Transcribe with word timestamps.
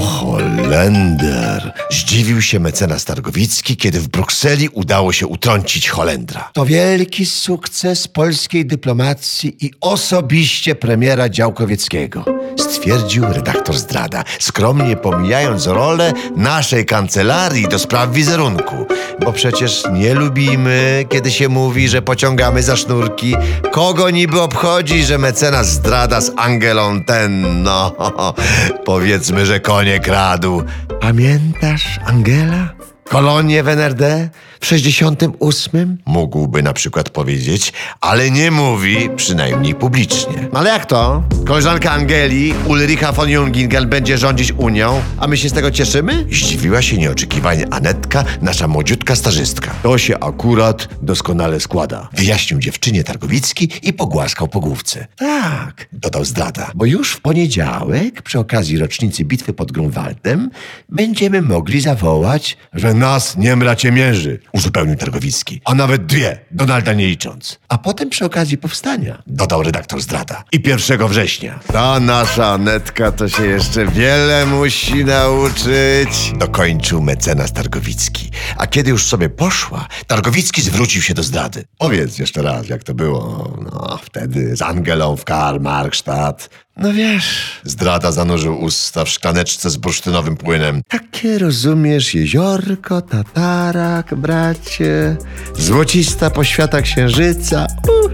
Holender. 0.00 1.72
Zdziwił 1.90 2.42
się 2.42 2.60
mecenas 2.60 3.04
Targowicki, 3.04 3.76
kiedy 3.76 4.00
w 4.00 4.08
Brukseli 4.08 4.68
udało 4.68 5.12
się 5.12 5.26
utrącić 5.26 5.88
Holendra. 5.88 6.50
To 6.52 6.66
wielki 6.66 7.26
sukces 7.26 8.08
polskiej 8.08 8.66
dyplomacji 8.66 9.56
i 9.60 9.70
osobiście 9.80 10.74
premiera 10.74 11.28
Działkowieckiego, 11.28 12.24
stwierdził 12.56 13.24
redaktor 13.24 13.76
Zdrada, 13.76 14.24
skromnie 14.38 14.96
pomijając 14.96 15.66
rolę 15.66 16.12
naszej 16.36 16.86
kancelarii 16.86 17.68
do 17.68 17.78
spraw 17.78 18.12
wizerunku. 18.12 18.86
Bo 19.24 19.32
przecież 19.32 19.82
nie 19.92 20.14
lubimy, 20.14 21.04
kiedy 21.08 21.30
się 21.30 21.48
mówi, 21.48 21.88
że 21.88 22.02
pociągamy 22.02 22.62
za 22.62 22.76
sznurki. 22.76 23.34
Kogo 23.72 24.10
niby 24.10 24.40
obchodzi, 24.40 25.04
że 25.04 25.18
mecenas 25.18 25.68
Zdrada 25.68 26.20
z 26.20 26.32
Angelą 26.36 27.02
ten, 27.04 27.62
no, 27.62 27.92
powiedzmy, 28.84 29.46
że 29.46 29.60
konie 29.86 30.00
kradł. 30.00 30.62
Pamiętasz 31.00 32.00
Angela? 32.06 32.68
Kolonię 33.08 33.62
w 33.62 33.68
NRD 33.68 34.28
w 34.60 34.66
68? 34.66 35.98
Mógłby 36.06 36.62
na 36.62 36.72
przykład 36.72 37.10
powiedzieć, 37.10 37.72
ale 38.00 38.30
nie 38.30 38.50
mówi, 38.50 39.10
przynajmniej 39.16 39.74
publicznie. 39.74 40.48
Ale 40.52 40.70
jak 40.70 40.86
to? 40.86 41.22
Koleżanka 41.46 41.90
Angeli, 41.90 42.54
Ulricha 42.68 43.12
von 43.12 43.30
Jungingen, 43.30 43.88
będzie 43.88 44.18
rządzić 44.18 44.52
Unią, 44.52 45.02
a 45.18 45.26
my 45.26 45.36
się 45.36 45.48
z 45.48 45.52
tego 45.52 45.70
cieszymy? 45.70 46.26
Zdziwiła 46.32 46.82
się 46.82 46.96
nieoczekiwanie 46.96 47.64
Anetka, 47.70 48.24
nasza 48.42 48.68
młodziutka 48.68 49.16
starzystka. 49.16 49.70
To 49.82 49.98
się 49.98 50.18
akurat 50.20 50.88
doskonale 51.02 51.60
składa. 51.60 52.08
Wyjaśnił 52.12 52.60
dziewczynie 52.60 53.04
Targowicki 53.04 53.70
i 53.82 53.92
pogłaskał 53.92 54.48
po 54.48 54.60
główce. 54.60 55.06
Tak, 55.16 55.88
dodał 55.92 56.24
zdrada, 56.24 56.70
bo 56.74 56.84
już 56.84 57.12
w 57.12 57.20
poniedziałek, 57.20 58.22
przy 58.22 58.38
okazji 58.38 58.78
rocznicy 58.78 59.24
bitwy 59.24 59.52
pod 59.52 59.72
Grunwaldem, 59.72 60.50
będziemy 60.88 61.42
mogli 61.42 61.80
zawołać, 61.80 62.56
że 62.72 62.95
nas 62.96 63.36
nie 63.36 63.56
mierzy, 63.92 64.38
uzupełnił 64.52 64.96
Targowicki. 64.96 65.60
A 65.64 65.74
nawet 65.74 66.06
dwie, 66.06 66.38
Donalda 66.50 66.92
nie 66.92 67.06
licząc. 67.06 67.58
A 67.68 67.78
potem 67.78 68.10
przy 68.10 68.24
okazji 68.24 68.58
powstania, 68.58 69.22
dodał 69.26 69.62
redaktor 69.62 70.00
zdrada. 70.00 70.44
I 70.52 70.62
1 70.68 71.08
września. 71.08 71.60
Ta 71.72 72.00
nasza 72.00 72.46
Anetka 72.46 73.12
to 73.12 73.28
się 73.28 73.46
jeszcze 73.46 73.86
wiele 73.86 74.46
musi 74.46 75.04
nauczyć, 75.04 76.32
dokończył 76.38 77.02
mecenas 77.02 77.52
Targowicki. 77.52 78.30
A 78.56 78.66
kiedy 78.66 78.90
już 78.90 79.06
sobie 79.06 79.28
poszła, 79.28 79.88
Targowicki 80.06 80.62
zwrócił 80.62 81.02
się 81.02 81.14
do 81.14 81.22
zdrady. 81.22 81.64
Powiedz 81.78 82.18
jeszcze 82.18 82.42
raz, 82.42 82.68
jak 82.68 82.84
to 82.84 82.94
było. 82.94 83.54
No, 83.62 83.98
wtedy 84.02 84.56
z 84.56 84.62
Angelą 84.62 85.16
w 85.16 85.24
Karl 85.24 85.60
Markstadt. 85.60 86.50
No 86.76 86.92
wiesz, 86.92 87.60
zdrada 87.64 88.12
zanurzył 88.12 88.60
usta 88.60 89.04
w 89.04 89.08
szklaneczce 89.08 89.70
z 89.70 89.76
bursztynowym 89.76 90.36
płynem. 90.36 90.82
Takie 90.88 91.38
rozumiesz 91.38 92.14
jeziorko, 92.14 93.02
tatarak, 93.02 94.14
bracie, 94.14 95.16
złocista 95.58 96.30
poświata 96.30 96.82
księżyca. 96.82 97.66
Uh. 97.88 98.12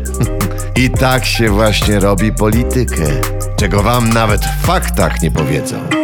I 0.84 0.90
tak 0.90 1.24
się 1.24 1.50
właśnie 1.50 2.00
robi 2.00 2.32
politykę, 2.32 3.06
czego 3.56 3.82
wam 3.82 4.08
nawet 4.12 4.40
w 4.44 4.66
faktach 4.66 5.22
nie 5.22 5.30
powiedzą. 5.30 6.01